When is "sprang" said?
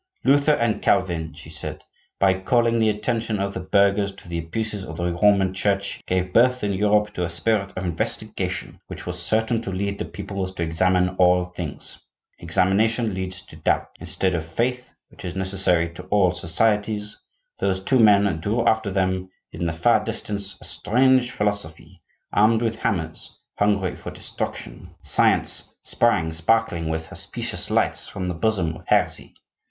25.83-26.33